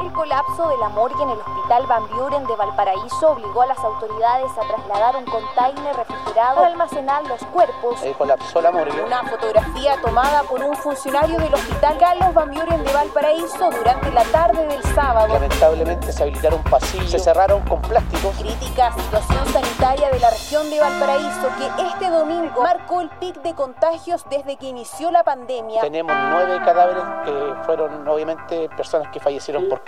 [0.00, 3.78] El colapso de la morgue en el Hospital Van Buren de Valparaíso obligó a las
[3.78, 8.00] autoridades a trasladar un container refrigerado para almacenar los cuerpos.
[8.16, 9.02] Colapsó la morgue.
[9.02, 14.22] Una fotografía tomada por un funcionario del Hospital Carlos Van Buren de Valparaíso durante la
[14.26, 15.34] tarde del sábado.
[15.34, 18.36] Lamentablemente se habilitaron pasillos, se cerraron con plásticos.
[18.36, 23.52] Crítica situación sanitaria de la región de Valparaíso que este domingo marcó el pic de
[23.56, 25.80] contagios desde que inició la pandemia.
[25.80, 29.87] Tenemos nueve cadáveres que fueron obviamente personas que fallecieron por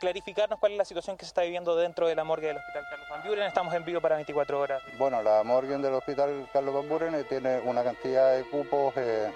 [0.00, 2.84] Clarificarnos cuál es la situación que se está viviendo dentro de la morgue del Hospital
[2.90, 3.44] Carlos Van Buren.
[3.44, 4.82] Estamos en vivo para 24 horas.
[4.98, 9.30] Bueno, la morgue del Hospital Carlos Van Buren eh, tiene una cantidad de cupos eh,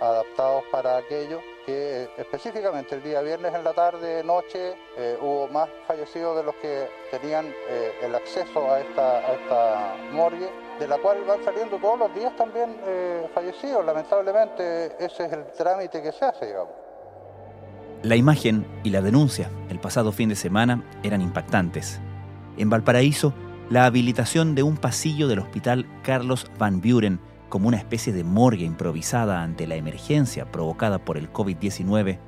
[0.00, 5.48] adaptados para aquello que eh, específicamente el día viernes en la tarde, noche, eh, hubo
[5.48, 7.52] más fallecidos de los que tenían
[8.02, 10.48] el acceso a esta, morgue,
[10.78, 12.80] de la cual van saliendo todos los días también
[13.34, 13.84] fallecidos.
[13.84, 16.89] Lamentablemente ese es el trámite que se hace, digamos.
[18.02, 22.00] La imagen y la denuncia el pasado fin de semana eran impactantes.
[22.56, 23.34] En Valparaíso,
[23.68, 27.20] la habilitación de un pasillo del hospital Carlos Van Buren
[27.50, 32.18] como una especie de morgue improvisada ante la emergencia provocada por el COVID-19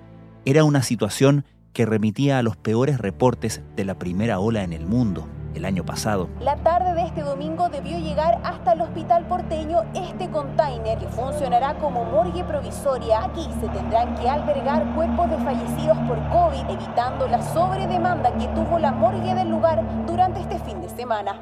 [0.45, 4.84] era una situación que remitía a los peores reportes de la primera ola en el
[4.84, 6.28] mundo el año pasado.
[6.41, 11.75] La tarde de este domingo debió llegar hasta el hospital porteño este container que funcionará
[11.78, 13.25] como morgue provisoria.
[13.25, 18.78] Aquí se tendrán que albergar cuerpos de fallecidos por COVID, evitando la sobredemanda que tuvo
[18.78, 21.41] la morgue del lugar durante este fin de semana.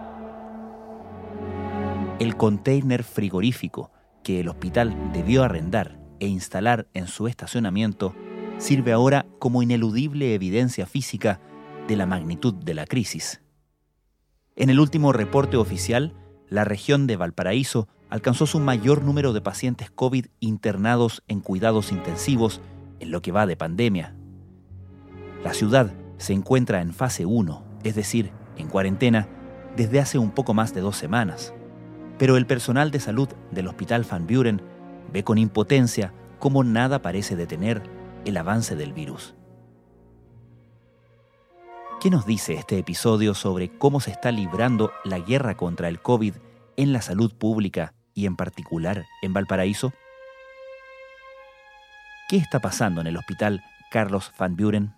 [2.19, 3.91] El container frigorífico
[4.23, 8.15] que el hospital debió arrendar e instalar en su estacionamiento
[8.59, 11.41] sirve ahora como ineludible evidencia física
[11.89, 13.41] de la magnitud de la crisis.
[14.61, 16.13] En el último reporte oficial,
[16.51, 22.61] la región de Valparaíso alcanzó su mayor número de pacientes COVID internados en cuidados intensivos
[22.99, 24.15] en lo que va de pandemia.
[25.43, 29.29] La ciudad se encuentra en fase 1, es decir, en cuarentena,
[29.79, 31.55] desde hace un poco más de dos semanas.
[32.19, 34.61] Pero el personal de salud del Hospital Van Buren
[35.11, 37.83] ve con impotencia cómo nada parece detener
[38.27, 39.35] el avance del virus.
[42.01, 46.33] ¿Qué nos dice este episodio sobre cómo se está librando la guerra contra el COVID
[46.79, 49.93] en la salud pública y en particular en Valparaíso?
[52.31, 54.95] ¿Qué está pasando en el Hospital Carlos Van Buren?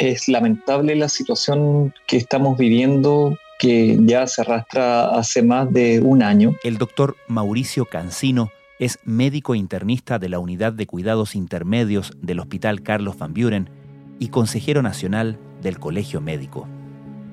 [0.00, 6.24] Es lamentable la situación que estamos viviendo, que ya se arrastra hace más de un
[6.24, 6.56] año.
[6.64, 12.82] El doctor Mauricio Cancino es médico internista de la Unidad de Cuidados Intermedios del Hospital
[12.82, 13.70] Carlos Van Buren
[14.18, 16.66] y consejero nacional del Colegio Médico.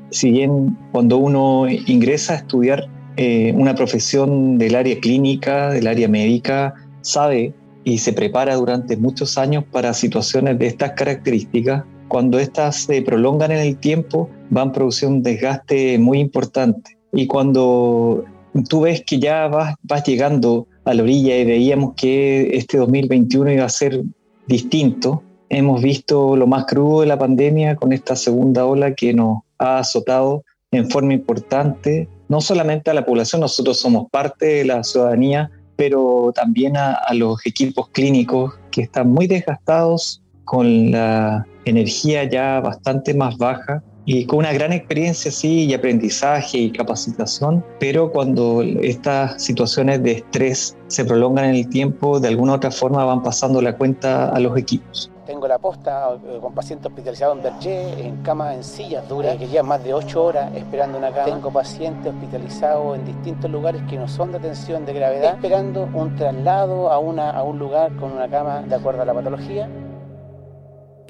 [0.10, 6.08] Si bien cuando uno ingresa a estudiar eh, una profesión del área clínica, del área
[6.08, 7.54] médica, sabe
[7.84, 13.52] y se prepara durante muchos años para situaciones de estas características, cuando estas se prolongan
[13.52, 16.98] en el tiempo, van a producir un desgaste muy importante.
[17.14, 18.26] Y cuando
[18.70, 23.52] tú ves que ya vas, vas llegando a la orilla y veíamos que este 2021
[23.52, 24.04] iba a ser
[24.48, 29.40] distinto, hemos visto lo más crudo de la pandemia con esta segunda ola que nos
[29.58, 34.84] ha azotado en forma importante, no solamente a la población, nosotros somos parte de la
[34.84, 42.24] ciudadanía, pero también a, a los equipos clínicos que están muy desgastados con la energía
[42.26, 48.12] ya bastante más baja y con una gran experiencia sí y aprendizaje y capacitación, pero
[48.12, 53.04] cuando estas situaciones de estrés se prolongan en el tiempo, de alguna u otra forma
[53.04, 55.12] van pasando la cuenta a los equipos.
[55.26, 59.48] Tengo la posta eh, con pacientes hospitalizados en Berger, en camas en sillas duras, que
[59.48, 61.26] llevan más de 8 horas esperando una cama.
[61.26, 66.16] Tengo pacientes hospitalizados en distintos lugares que no son de atención de gravedad, esperando un
[66.16, 69.68] traslado a, una, a un lugar con una cama de acuerdo a la patología.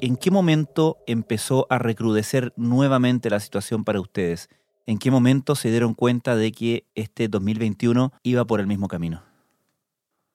[0.06, 4.48] ¿En qué momento empezó a recrudecer nuevamente la situación para ustedes?
[4.86, 9.24] ¿En qué momento se dieron cuenta de que este 2021 iba por el mismo camino?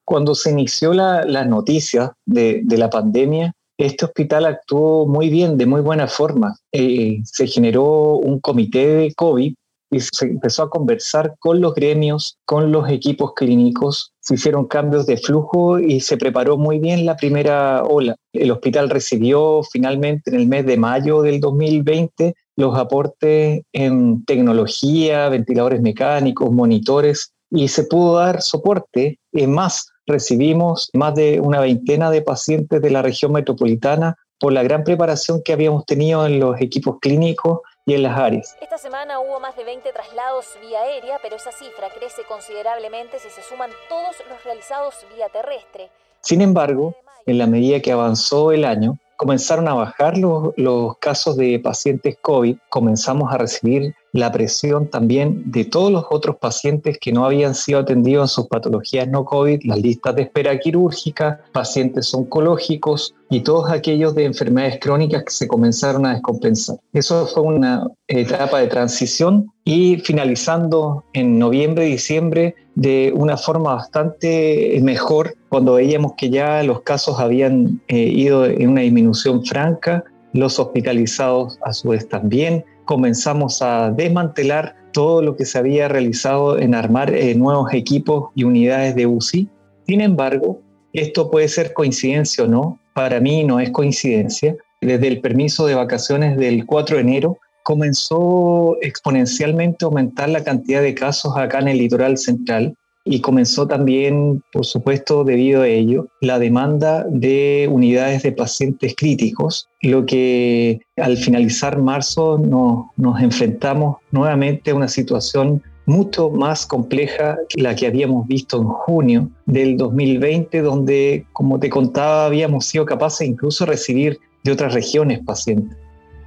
[0.03, 5.65] Cuando se inició la, noticia de, de, la pandemia, este hospital actuó muy bien, de
[5.65, 6.57] muy buena forma.
[6.73, 9.53] Eh, se generó un comité de COVID
[9.91, 15.05] y se empezó a conversar con los gremios, con los equipos clínicos, se hicieron cambios
[15.05, 18.15] de flujo y se preparó muy bien la primera ola.
[18.31, 25.27] El hospital recibió finalmente en el mes de mayo del 2020 los aportes en tecnología,
[25.27, 29.19] ventiladores mecánicos, monitores y se pudo dar soporte.
[29.33, 34.63] Es más, recibimos más de una veintena de pacientes de la región metropolitana por la
[34.63, 38.57] gran preparación que habíamos tenido en los equipos clínicos y en las áreas.
[38.61, 43.29] Esta semana hubo más de 20 traslados vía aérea, pero esa cifra crece considerablemente si
[43.29, 45.89] se suman todos los realizados vía terrestre.
[46.21, 46.95] Sin embargo,
[47.25, 52.17] en la medida que avanzó el año, comenzaron a bajar los, los casos de pacientes
[52.21, 57.55] COVID, comenzamos a recibir la presión también de todos los otros pacientes que no habían
[57.55, 63.41] sido atendidos en sus patologías no COVID, las listas de espera quirúrgica, pacientes oncológicos y
[63.41, 66.77] todos aquellos de enfermedades crónicas que se comenzaron a descompensar.
[66.93, 74.77] Eso fue una etapa de transición y finalizando en noviembre, diciembre, de una forma bastante
[74.81, 80.03] mejor, cuando veíamos que ya los casos habían eh, ido en una disminución franca,
[80.33, 86.59] los hospitalizados a su vez también, comenzamos a desmantelar todo lo que se había realizado
[86.59, 89.47] en armar eh, nuevos equipos y unidades de UCI.
[89.87, 90.59] Sin embargo,
[90.91, 94.57] esto puede ser coincidencia o no, para mí no es coincidencia.
[94.81, 100.81] Desde el permiso de vacaciones del 4 de enero comenzó exponencialmente a aumentar la cantidad
[100.81, 106.07] de casos acá en el litoral central y comenzó también, por supuesto, debido a ello,
[106.19, 114.71] la demanda de unidades de pacientes críticos, lo que al finalizar marzo nos enfrentamos nuevamente
[114.71, 120.61] a una situación mucho más compleja que la que habíamos visto en junio del 2020,
[120.61, 125.75] donde, como te contaba, habíamos sido capaces incluso de recibir de otras regiones pacientes.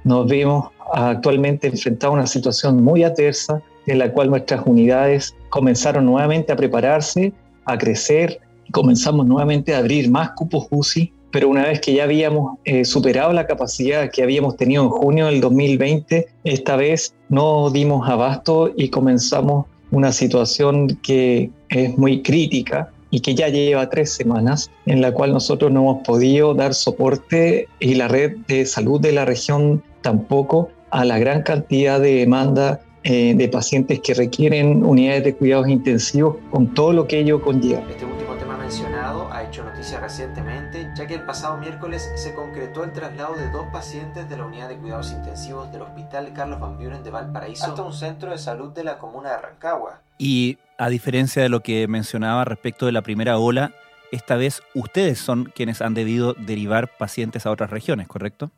[0.03, 6.05] Nos vemos actualmente enfrentados a una situación muy adversa en la cual nuestras unidades comenzaron
[6.05, 7.33] nuevamente a prepararse,
[7.65, 8.39] a crecer,
[8.71, 13.33] comenzamos nuevamente a abrir más cupos UCI, pero una vez que ya habíamos eh, superado
[13.33, 18.89] la capacidad que habíamos tenido en junio del 2020, esta vez no dimos abasto y
[18.89, 25.11] comenzamos una situación que es muy crítica y que ya lleva tres semanas, en la
[25.11, 29.83] cual nosotros no hemos podido dar soporte y la red de salud de la región
[30.01, 35.67] tampoco a la gran cantidad de demanda eh, de pacientes que requieren unidades de cuidados
[35.67, 37.83] intensivos con todo lo que ello conlleva.
[37.87, 42.83] Este último tema mencionado ha hecho noticia recientemente, ya que el pasado miércoles se concretó
[42.83, 46.79] el traslado de dos pacientes de la unidad de cuidados intensivos del Hospital Carlos Van
[46.79, 50.01] Buren de Valparaíso hasta un centro de salud de la comuna de Rancagua.
[50.17, 53.71] Y a diferencia de lo que mencionaba respecto de la primera ola,
[54.11, 58.49] esta vez ustedes son quienes han debido derivar pacientes a otras regiones, ¿correcto?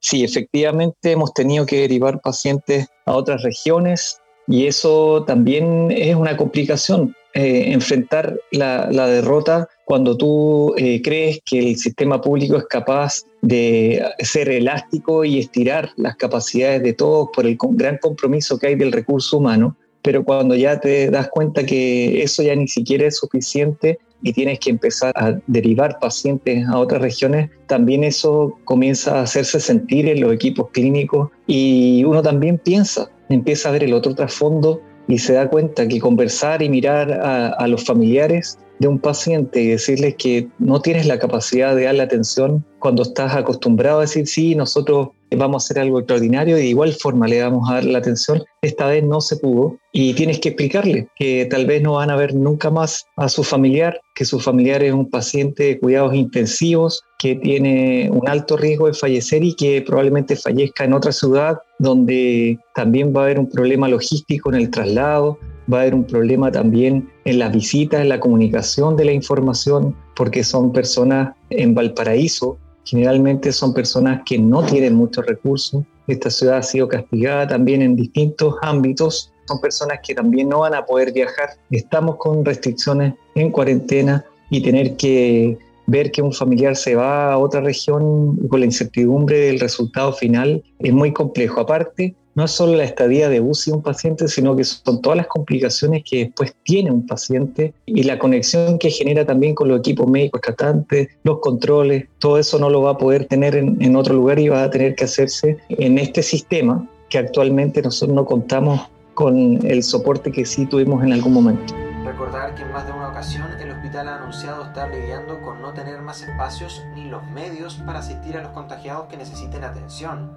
[0.00, 6.36] Sí, efectivamente hemos tenido que derivar pacientes a otras regiones y eso también es una
[6.36, 7.14] complicación.
[7.34, 14.02] Eh, enfrentar la, derrota cuando tú eh, crees que el sistema público es capaz de
[14.20, 18.92] ser elástico y estirar las capacidades de todos por el gran compromiso que hay del
[18.92, 23.98] recurso humano, pero cuando ya te das cuenta que eso ya ni siquiera es suficiente,
[24.22, 29.60] y tienes que empezar a derivar pacientes a otras regiones, también eso comienza a hacerse
[29.60, 34.82] sentir en los equipos clínicos y uno también piensa, empieza a ver el otro trasfondo
[35.08, 39.68] y se da cuenta que conversar y mirar a, los familiares de un paciente y
[39.68, 44.54] decirles que no tienes la capacidad de darle atención cuando estás acostumbrado a decir, sí,
[44.54, 47.98] nosotros vamos a hacer algo extraordinario y de igual forma le vamos a dar la
[47.98, 49.78] atención, esta vez no se pudo.
[49.92, 53.42] Y tienes que explicarle que tal vez no van a ver nunca más a su
[53.42, 58.86] familiar, que su familiar es un paciente de cuidados intensivos, que tiene un alto riesgo
[58.86, 63.50] de fallecer y que probablemente fallezca en otra ciudad donde también va a haber un
[63.50, 65.36] problema logístico en el traslado,
[65.72, 69.96] va a haber un problema también en las visitas, en la comunicación de la información,
[70.14, 75.82] porque son personas en Valparaíso, generalmente son personas que no tienen muchos recursos.
[76.06, 79.32] Esta ciudad ha sido castigada también en distintos ámbitos.
[79.46, 81.50] Son personas que también no van a poder viajar.
[81.70, 85.58] Estamos con restricciones en cuarentena y tener que
[85.88, 90.62] ver que un familiar se va a otra región con la incertidumbre del resultado final
[90.78, 91.60] es muy complejo.
[91.60, 95.16] Aparte, no es solo la estadía de UCI de un paciente, sino que son todas
[95.16, 99.80] las complicaciones que después tiene un paciente y la conexión que genera también con los
[99.80, 103.96] equipos médicos tratantes, los controles, todo eso no lo va a poder tener en, en
[103.96, 108.26] otro lugar y va a tener que hacerse en este sistema que actualmente nosotros no
[108.26, 108.82] contamos
[109.14, 111.74] con el soporte que sí tuvimos en algún momento.
[112.18, 115.72] Recordar que en más de una ocasión el hospital ha anunciado estar lidiando con no
[115.72, 120.36] tener más espacios ni los medios para asistir a los contagiados que necesiten atención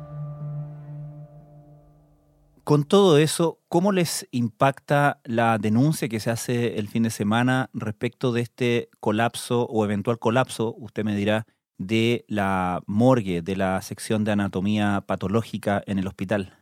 [2.63, 7.71] Con todo eso, ¿cómo les impacta la denuncia que se hace el fin de semana
[7.73, 11.47] respecto de este colapso o eventual colapso, usted me dirá,
[11.79, 16.61] de la morgue, de la sección de anatomía patológica en el hospital?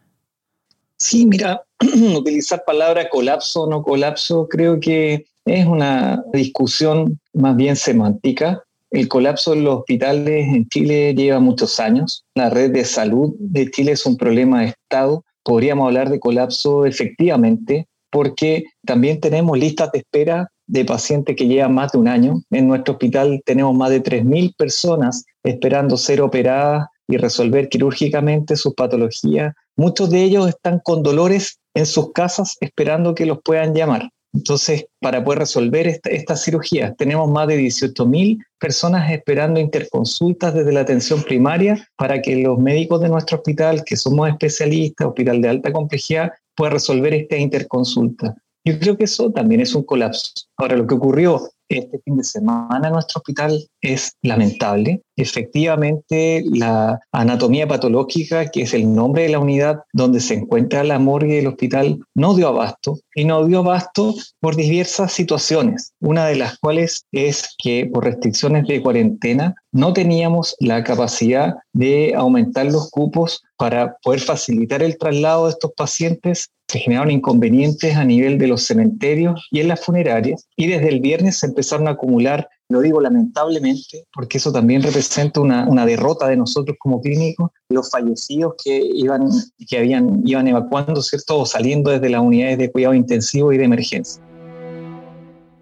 [0.99, 1.63] Sí, mira,
[2.17, 8.61] utilizar palabra colapso o no colapso creo que es una discusión más bien semántica.
[8.91, 12.25] El colapso de los hospitales en Chile lleva muchos años.
[12.35, 15.23] La red de salud de Chile es un problema de Estado.
[15.43, 21.75] Podríamos hablar de colapso efectivamente porque también tenemos listas de espera de pacientes que llevan
[21.75, 22.41] más de un año.
[22.49, 28.75] En nuestro hospital tenemos más de 3.000 personas esperando ser operadas y resolver quirúrgicamente sus
[28.75, 29.53] patologías.
[29.75, 34.09] Muchos de ellos están con dolores en sus casas esperando que los puedan llamar.
[34.31, 40.71] Entonces, para poder resolver estas esta cirugías, tenemos más de 18.000 personas esperando interconsultas desde
[40.71, 45.49] la atención primaria para que los médicos de nuestro hospital, que somos especialistas, hospital de
[45.49, 48.35] alta complejidad, puedan resolver esta interconsulta.
[48.63, 50.29] Yo creo que eso también es un colapso.
[50.57, 55.01] Ahora, lo que ocurrió este fin de semana nuestro hospital es lamentable.
[55.15, 60.99] Efectivamente, la anatomía patológica, que es el nombre de la unidad donde se encuentra la
[60.99, 66.35] morgue del hospital, no dio abasto y no dio abasto por diversas situaciones, una de
[66.37, 72.89] las cuales es que por restricciones de cuarentena no teníamos la capacidad de aumentar los
[72.89, 78.45] cupos para poder facilitar el traslado de estos pacientes se generaron inconvenientes a nivel de
[78.45, 82.81] los cementerios y en las funerarias y desde el viernes se empezaron a acumular, lo
[82.81, 88.53] digo lamentablemente, porque eso también representa una, una derrota de nosotros como clínicos, los fallecidos
[88.63, 89.29] que iban,
[89.67, 91.39] que habían, iban evacuando, ¿cierto?
[91.39, 94.21] O saliendo desde las unidades de cuidado intensivo y de emergencia.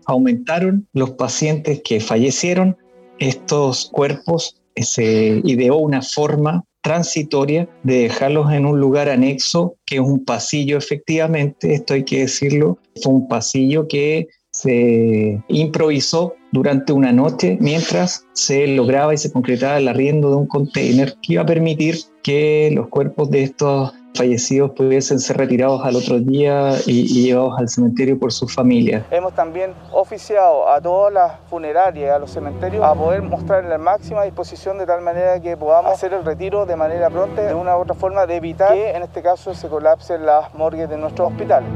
[0.07, 2.75] Aumentaron los pacientes que fallecieron,
[3.19, 10.01] estos cuerpos se ideó una forma transitoria de dejarlos en un lugar anexo, que es
[10.01, 17.12] un pasillo efectivamente, esto hay que decirlo, fue un pasillo que se improvisó durante una
[17.12, 21.46] noche mientras se lograba y se concretaba el arriendo de un container que iba a
[21.46, 27.53] permitir que los cuerpos de estos fallecidos pudiesen ser retirados al otro día y, llevados
[27.57, 29.03] al cementerio por sus familias.
[29.12, 34.24] Hemos también oficiado a todas las funerarias, a los cementerios, a poder mostrar la máxima
[34.24, 37.81] disposición de tal manera que podamos hacer el retiro de manera pronta, de una u
[37.81, 41.69] otra forma, de evitar que en este caso se colapsen las morgues de nuestros hospitales.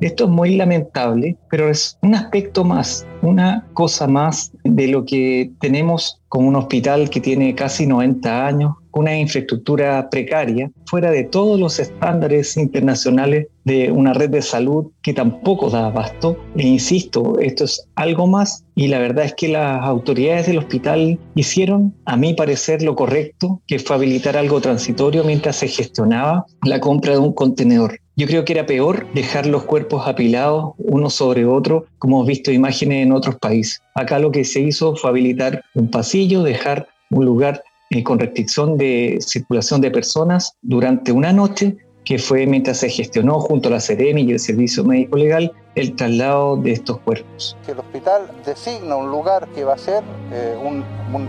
[0.00, 5.52] Esto es muy lamentable, pero es un aspecto más, una cosa más de lo que
[5.58, 11.60] tenemos como un hospital que tiene casi 90 años, una infraestructura precaria, fuera de todos
[11.60, 16.36] los estándares internacionales de una red de salud que tampoco da abasto.
[16.56, 21.18] E insisto, esto es algo más y la verdad es que las autoridades del hospital
[21.34, 26.80] hicieron, a mi parecer, lo correcto, que fue habilitar algo transitorio mientras se gestionaba la
[26.80, 28.00] compra de un contenedor.
[28.18, 32.50] Yo creo que era peor dejar los cuerpos apilados uno sobre otro, como hemos visto
[32.50, 33.82] imágenes en otros países.
[33.94, 38.76] Acá lo que se hizo fue habilitar un pasillo, dejar un lugar eh, con restricción
[38.76, 43.80] de circulación de personas durante una noche, que fue mientras se gestionó junto a la
[43.80, 47.54] Seremi y el Servicio Médico Legal el traslado de estos cuerpos.
[47.68, 50.02] El hospital designa un lugar que va a ser
[50.32, 50.82] eh, un,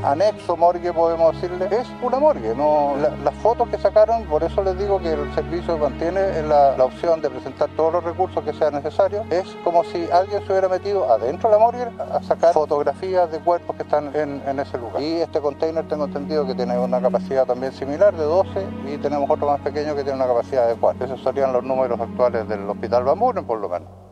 [0.06, 2.56] anexo morgue, podemos decirle, es una morgue.
[2.56, 7.22] No, las fotos que sacaron, por eso les digo que el servicio mantiene la, opción
[7.22, 9.25] de presentar todos los recursos que sean necesarios.
[9.30, 13.39] Es como si alguien se hubiera metido adentro de la morgue a sacar fotografías de
[13.39, 15.01] cuerpos que están en, en ese lugar.
[15.01, 18.50] Y este container tengo entendido que tiene una capacidad también similar de 12
[18.94, 21.06] y tenemos otro más pequeño que tiene una capacidad de 4.
[21.06, 24.07] Esos serían los números actuales del Hospital Bamuren, por lo menos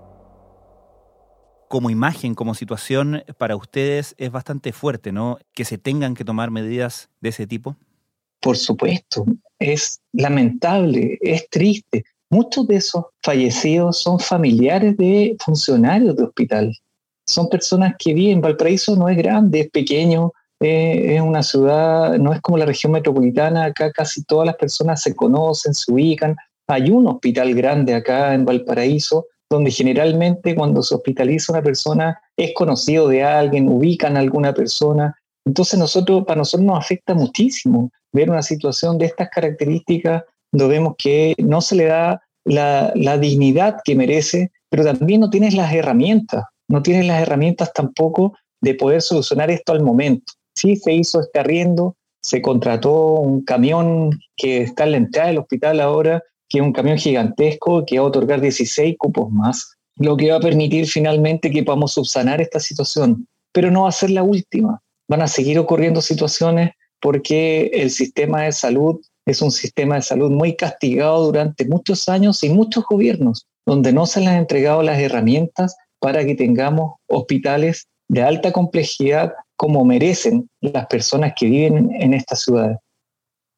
[1.67, 5.37] como imagen, como situación, para ustedes es bastante fuerte, ¿no?
[5.53, 7.75] Que se tengan que tomar medidas de ese tipo.
[8.41, 9.25] Por supuesto,
[9.59, 12.03] es lamentable, es triste.
[12.29, 16.77] Muchos de esos fallecidos son familiares de funcionarios de hospital.
[17.27, 18.41] Son personas que viven.
[18.41, 23.65] Valparaíso no es grande, es pequeño, es una ciudad, no es como la región metropolitana.
[23.65, 26.35] Acá casi todas las personas se conocen, se ubican.
[26.67, 32.53] Hay un hospital grande acá en Valparaíso, donde generalmente cuando se hospitaliza una persona es
[32.53, 35.15] conocido de alguien, ubican a alguna persona.
[35.45, 40.95] Entonces nosotros, para nosotros nos afecta muchísimo ver una situación de estas características donde vemos
[40.97, 46.45] que no se le da la, dignidad que merece, pero también no tienes las herramientas,
[46.69, 50.33] no tienes las herramientas tampoco de poder solucionar esto al momento.
[50.55, 55.39] Sí se hizo este arriendo, se contrató un camión que está en la entrada del
[55.39, 56.23] hospital ahora,
[56.63, 60.87] un camión gigantesco que va a otorgar 16 cupos más, lo que va a permitir
[60.87, 63.27] finalmente que podamos subsanar esta situación.
[63.51, 64.81] Pero no va a ser la última.
[65.07, 70.31] Van a seguir ocurriendo situaciones porque el sistema de salud es un sistema de salud
[70.31, 74.99] muy castigado durante muchos años y muchos gobiernos, donde no se les han entregado las
[74.99, 82.13] herramientas para que tengamos hospitales de alta complejidad como merecen las personas que viven en
[82.13, 82.77] esta ciudad.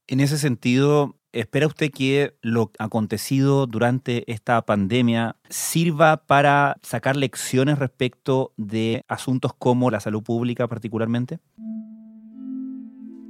[0.08, 7.80] En ese sentido, ¿espera usted que lo acontecido durante esta pandemia sirva para sacar lecciones
[7.80, 11.40] respecto de asuntos como la salud pública particularmente?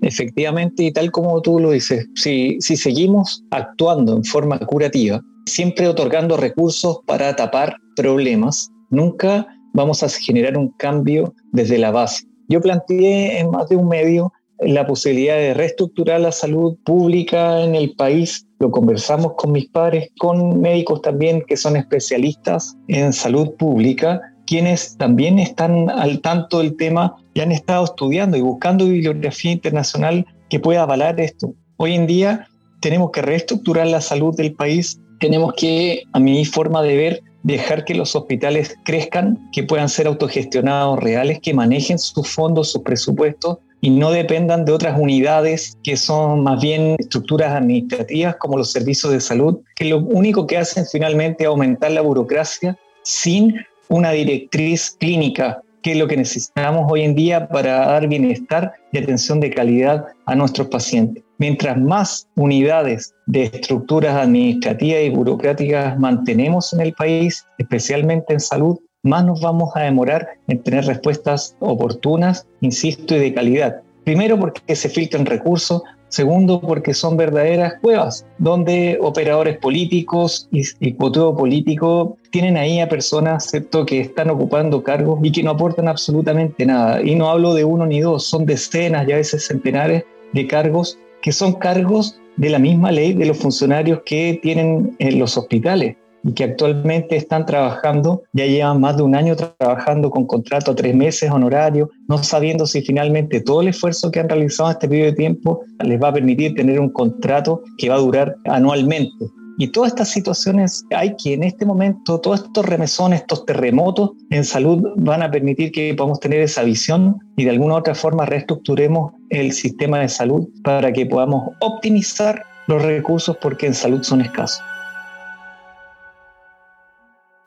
[0.01, 5.87] Efectivamente, y tal como tú lo dices, si, si seguimos actuando en forma curativa, siempre
[5.87, 12.25] otorgando recursos para tapar problemas, nunca vamos a generar un cambio desde la base.
[12.49, 17.75] Yo planteé en más de un medio la posibilidad de reestructurar la salud pública en
[17.75, 18.45] el país.
[18.59, 24.97] Lo conversamos con mis padres, con médicos también que son especialistas en salud pública, quienes
[24.97, 30.59] también están al tanto del tema y han estado estudiando y buscando bibliografía internacional que
[30.59, 31.53] pueda avalar esto.
[31.77, 32.47] Hoy en día
[32.81, 37.85] tenemos que reestructurar la salud del país, tenemos que, a mi forma de ver, dejar
[37.85, 43.59] que los hospitales crezcan, que puedan ser autogestionados reales, que manejen sus fondos, sus presupuestos
[43.81, 49.11] y no dependan de otras unidades que son más bien estructuras administrativas como los servicios
[49.11, 53.55] de salud, que lo único que hacen finalmente es aumentar la burocracia sin
[53.89, 58.97] una directriz clínica, que es lo que necesitamos hoy en día para dar bienestar y
[58.97, 61.23] atención de calidad a nuestros pacientes.
[61.37, 68.79] Mientras más unidades de estructuras administrativas y burocráticas mantenemos en el país, especialmente en salud,
[69.07, 73.81] más nos vamos a demorar en tener respuestas oportunas, insisto, y de calidad.
[74.03, 80.93] Primero porque se filtran recursos, segundo porque son verdaderas cuevas, donde operadores políticos y, y
[80.93, 83.85] político tienen ahí a personas ¿cierto?
[83.85, 87.01] que están ocupando cargos y que no aportan absolutamente nada.
[87.01, 90.97] Y no hablo de uno ni dos, son decenas y a veces centenares de cargos
[91.21, 95.97] que son cargos de la misma ley de los funcionarios que tienen en los hospitales
[96.27, 100.75] y que actualmente están trabajando, ya llevan más de un año trabajando con contrato a
[100.75, 104.89] tres meses honorario, no sabiendo si finalmente todo el esfuerzo que han realizado en este
[104.89, 109.25] periodo de tiempo les va a permitir tener un contrato que va a durar anualmente.
[109.57, 114.43] Y todas estas situaciones hay que en este momento, todos estos remesones, estos terremotos en
[114.43, 118.25] salud van a permitir que podamos tener esa visión y de alguna u otra forma
[118.25, 124.19] reestructuremos el sistema de salud para que podamos optimizar los recursos porque en salud son
[124.19, 124.61] escasos.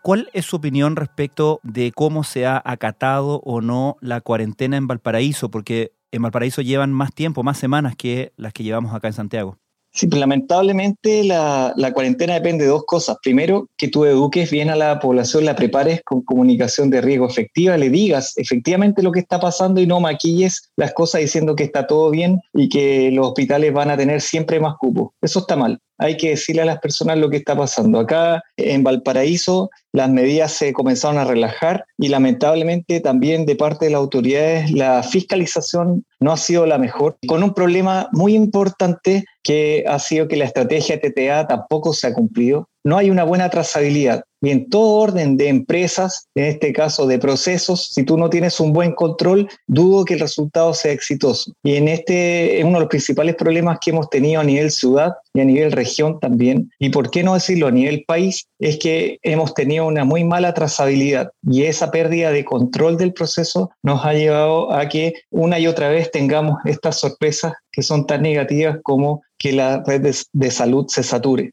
[0.03, 4.87] ¿Cuál es su opinión respecto de cómo se ha acatado o no la cuarentena en
[4.87, 5.51] Valparaíso?
[5.51, 9.59] Porque en Valparaíso llevan más tiempo, más semanas que las que llevamos acá en Santiago.
[9.93, 13.19] Sí, pues lamentablemente la, la, cuarentena depende de dos cosas.
[13.23, 17.77] Primero, que tú eduques bien a la población, la prepares con comunicación de riesgo efectiva,
[17.77, 21.89] le digas efectivamente lo que está pasando y no maquilles las cosas diciendo que está
[21.89, 25.11] todo bien y que los hospitales van a tener siempre más cupos.
[25.21, 28.01] Eso está mal hay que decirle a las personas lo que está pasando.
[28.01, 33.93] Acá en Valparaíso las medidas se comenzaron a relajar y lamentablemente también de parte de
[33.93, 39.85] las autoridades la fiscalización no ha sido la mejor, con un problema muy importante que
[39.87, 42.69] ha sido que la estrategia TTA tampoco se ha cumplido.
[42.85, 44.25] No hay una buena trazabilidad.
[44.43, 48.59] Y en todo orden de empresas, en este caso de procesos, si tú no tienes
[48.59, 51.53] un buen control, dudo que el resultado sea exitoso.
[51.63, 55.13] Y en este es uno de los principales problemas que hemos tenido a nivel ciudad
[55.35, 56.71] y a nivel región también.
[56.79, 60.55] Y por qué no decirlo a nivel país, es que hemos tenido una muy mala
[60.55, 65.67] trazabilidad y esa pérdida de control del proceso nos ha llevado a que una y
[65.67, 70.87] otra vez tengamos estas sorpresas que son tan negativas como que la red de, salud
[70.89, 71.53] se sature.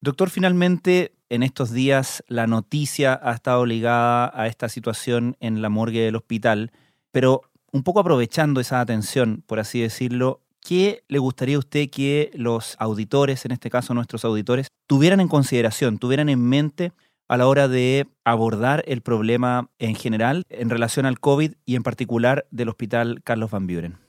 [0.00, 5.70] Doctor, finalmente, en estos días la noticia ha estado ligada a esta situación en la
[5.70, 6.70] morgue del hospital,
[7.10, 12.30] pero un poco aprovechando esa atención, por así decirlo, ¿qué le gustaría a usted que
[12.34, 16.92] los auditores, en este caso nuestros auditores, tuvieran en consideración, tuvieran en mente
[17.26, 21.82] a la hora de abordar el problema en general en relación al COVID y en
[21.82, 24.07] particular del Hospital Carlos Van Buren?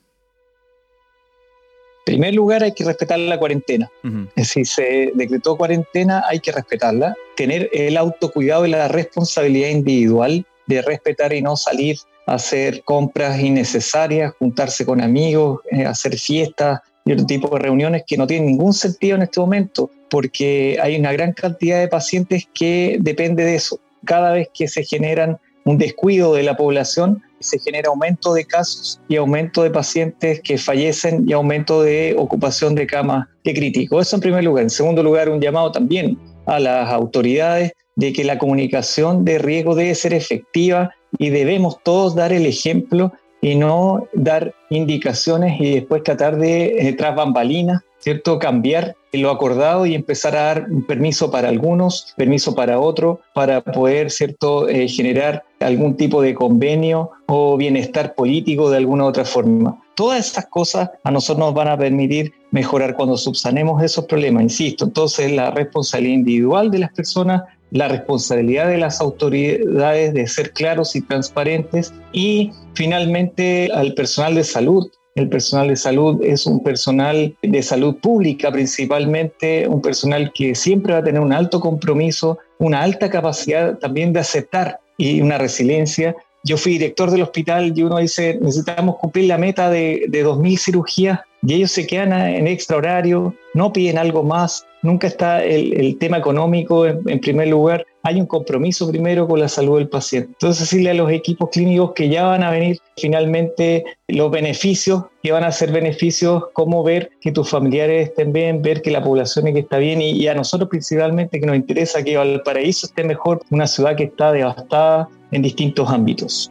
[2.04, 3.90] Primer lugar, hay que respetar la cuarentena.
[4.36, 7.14] Si se decretó cuarentena, hay que respetarla.
[7.36, 13.40] Tener el autocuidado y la responsabilidad individual de respetar y no salir a hacer compras
[13.40, 18.48] innecesarias, juntarse con amigos, eh, hacer fiestas y otro tipo de reuniones que no tienen
[18.48, 23.56] ningún sentido en este momento, porque hay una gran cantidad de pacientes que depende de
[23.56, 23.80] eso.
[24.04, 29.00] Cada vez que se generan un descuido de la población, se genera aumento de casos
[29.08, 34.00] y aumento de pacientes que fallecen y aumento de ocupación de camas de crítico.
[34.00, 34.64] Eso en primer lugar.
[34.64, 39.74] En segundo lugar, un llamado también a las autoridades de que la comunicación de riesgo
[39.74, 46.02] debe ser efectiva y debemos todos dar el ejemplo y no dar indicaciones y después
[46.02, 48.38] tratar de, eh, tras bambalinas, ¿cierto?
[48.38, 54.10] Cambiar lo acordado y empezar a dar permiso para algunos, permiso para otros, para poder,
[54.10, 59.82] ¿cierto?, eh, generar algún tipo de convenio o bienestar político de alguna otra forma.
[59.94, 64.84] Todas estas cosas a nosotros nos van a permitir mejorar cuando subsanemos esos problemas, insisto.
[64.84, 70.96] Entonces, la responsabilidad individual de las personas, la responsabilidad de las autoridades de ser claros
[70.96, 77.34] y transparentes y finalmente al personal de salud el personal de salud es un personal
[77.42, 82.82] de salud pública principalmente, un personal que siempre va a tener un alto compromiso, una
[82.82, 86.16] alta capacidad también de aceptar y una resiliencia.
[86.42, 90.58] Yo fui director del hospital y uno dice, necesitamos cumplir la meta de, de 2.000
[90.58, 95.96] cirugías y ellos se quedan en extra horario, no piden algo más, nunca está el,
[95.98, 100.28] tema económico en, primer lugar, hay un compromiso primero con la salud del paciente.
[100.32, 105.32] Entonces decirle a los equipos clínicos que ya van a venir finalmente los beneficios, que
[105.32, 109.48] van a ser beneficios, como ver que tus familiares estén bien, ver que la población
[109.48, 113.66] está bien y, y a nosotros principalmente que nos interesa que Valparaíso esté mejor, una
[113.66, 116.50] ciudad que está devastada en distintos ámbitos.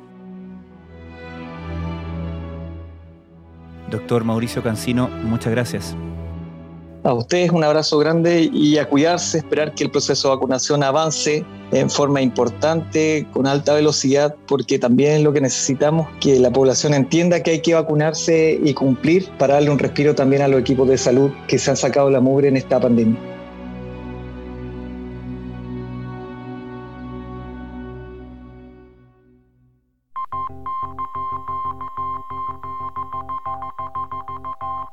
[3.89, 5.95] Doctor Mauricio Cancino, muchas gracias.
[7.03, 11.45] A ustedes un abrazo grande y a cuidarse, esperar que el proceso de vacunación avance
[11.71, 16.93] en forma importante, con alta velocidad, porque también es lo que necesitamos, que la población
[16.93, 20.89] entienda que hay que vacunarse y cumplir para darle un respiro también a los equipos
[20.89, 23.38] de salud que se han sacado la mugre en esta pandemia.